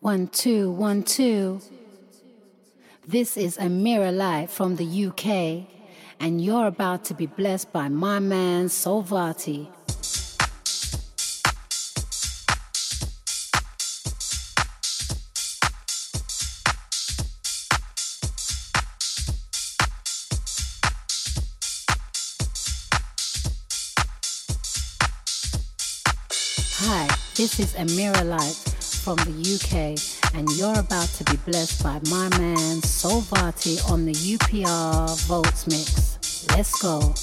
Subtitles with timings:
[0.00, 1.60] One, two, one, two.
[3.04, 5.66] This is Amira Light from the UK,
[6.20, 9.66] and you're about to be blessed by my man Solvati.
[26.76, 28.67] Hi, this is Amira Light
[29.08, 34.12] from the UK, and you're about to be blessed by my man Solvati on the
[34.12, 36.46] UPR Volts Mix.
[36.50, 37.14] Let's go.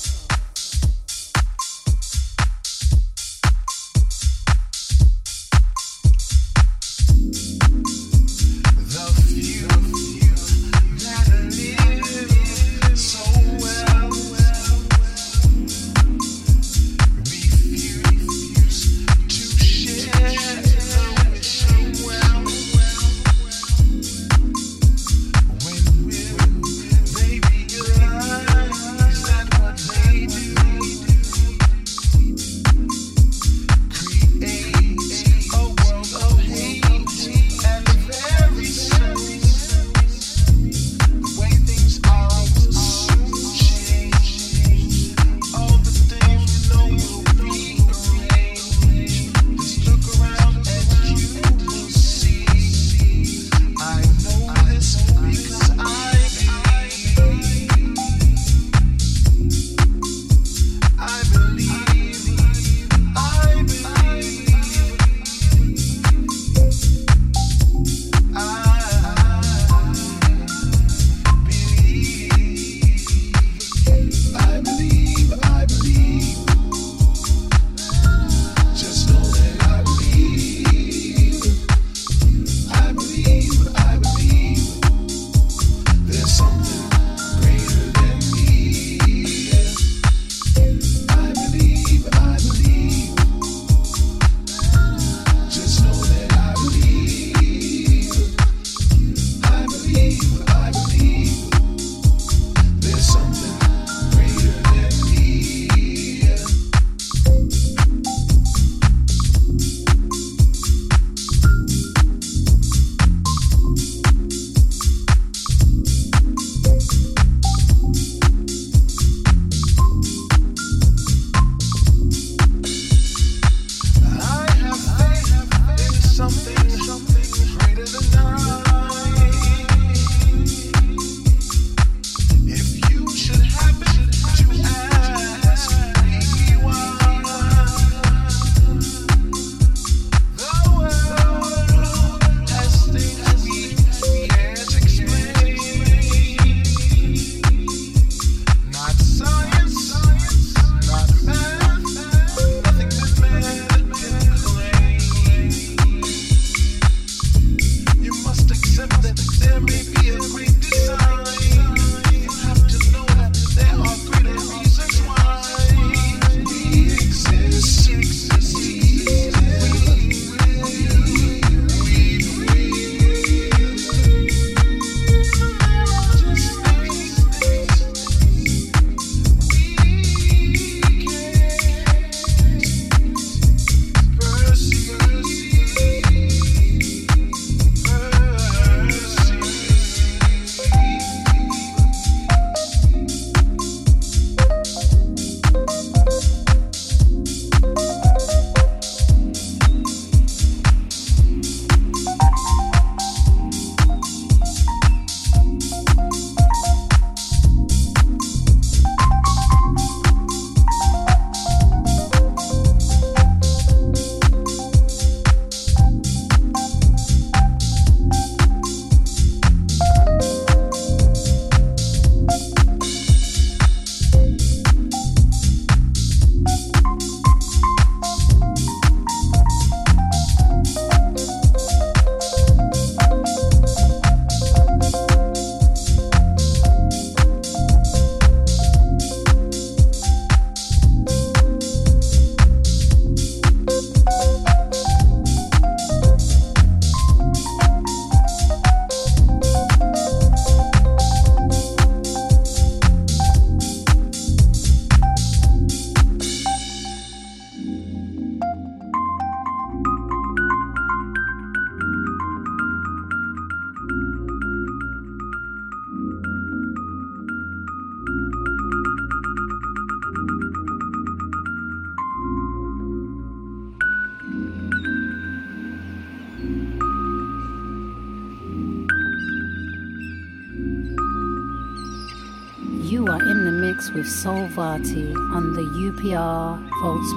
[284.25, 287.13] Mix with Soul Vati on the UPR Volts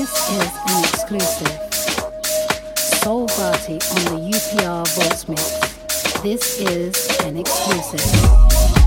[0.00, 1.74] This is an exclusive.
[3.02, 6.22] Soul Party on the UPR Voice Mix.
[6.22, 8.79] This is an exclusive.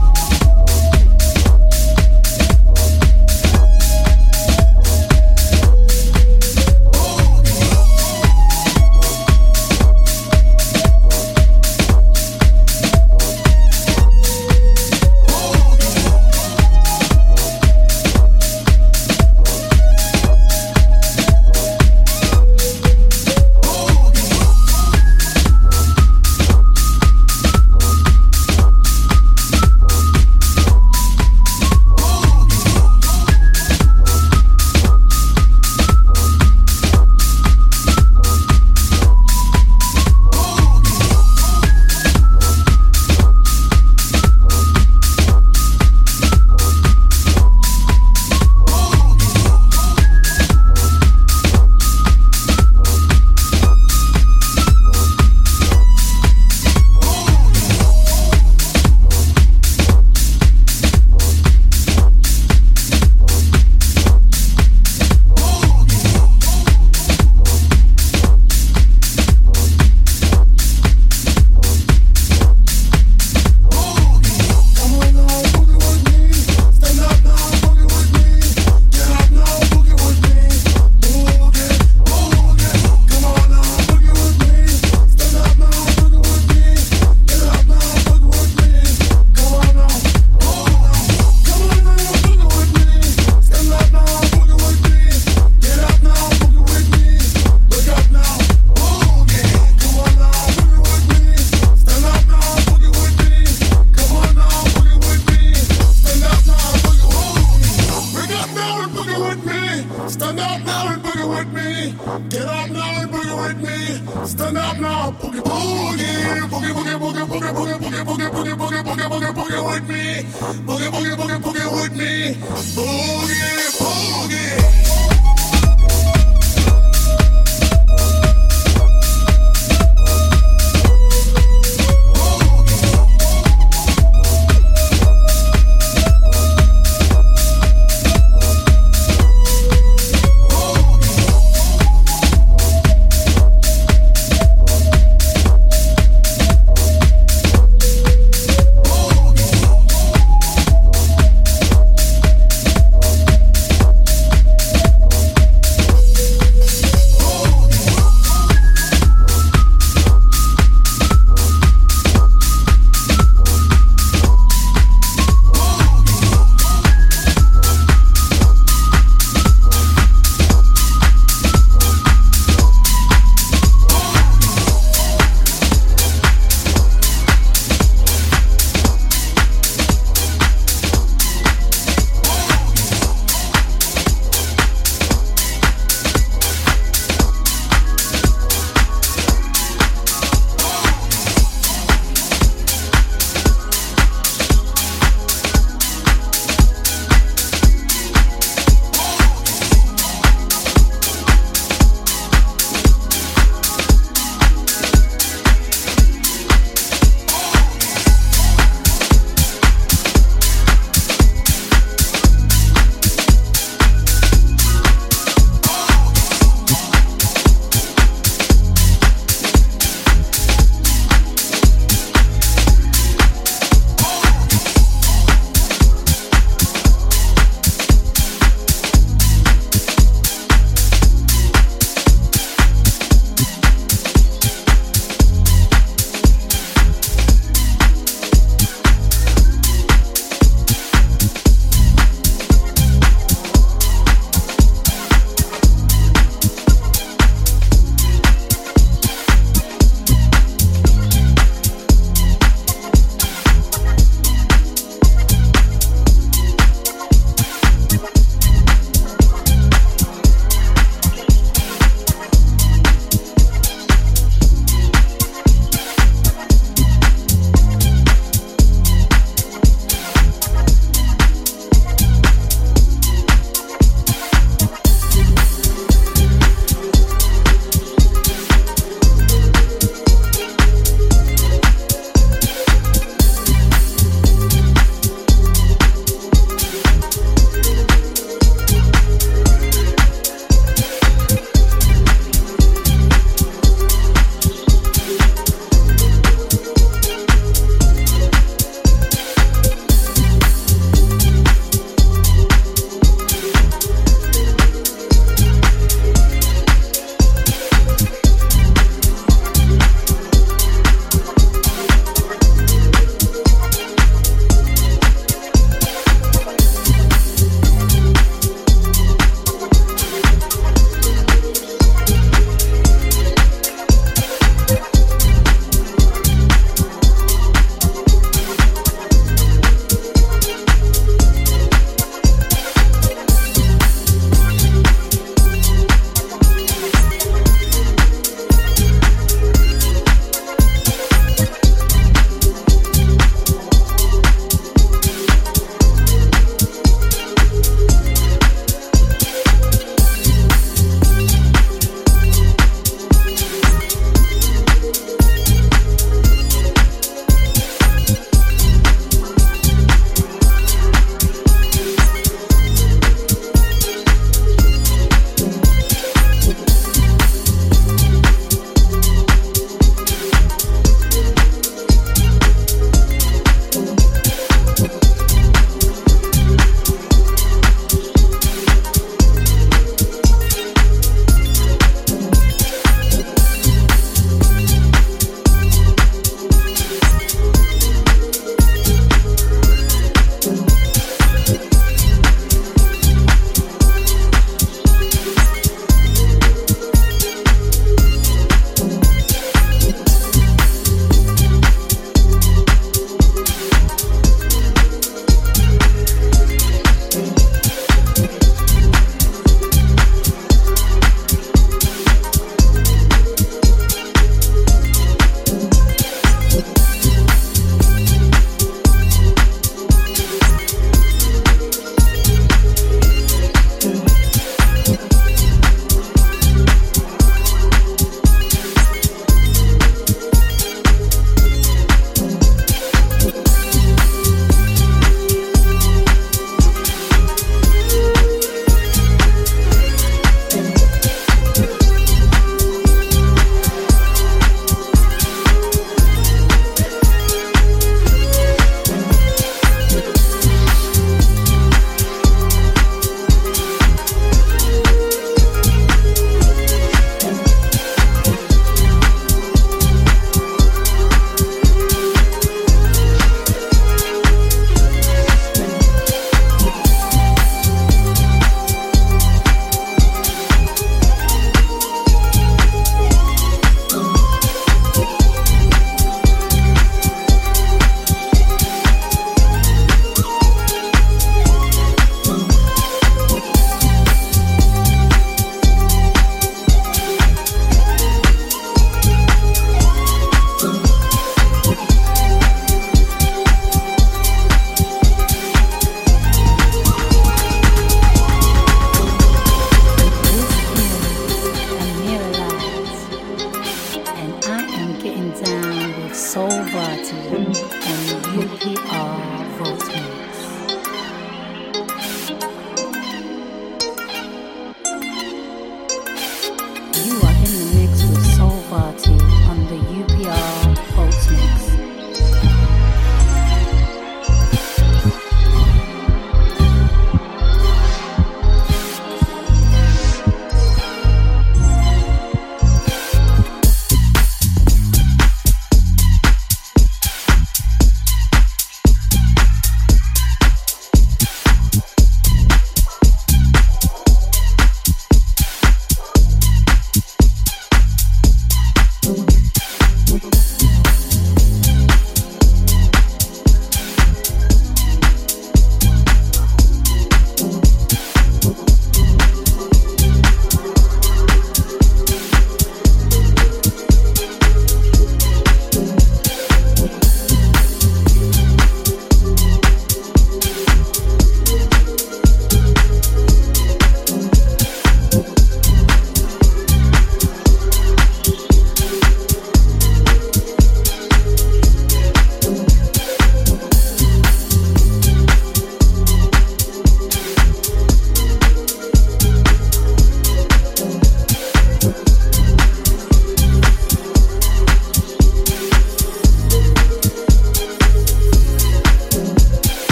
[118.63, 120.23] boogie, boogie, boogie, boogie with me.
[120.65, 122.33] Boogie, boogie, boogie, boogie with me.
[122.75, 123.62] Boogie.